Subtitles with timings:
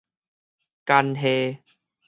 [0.85, 1.61] 干係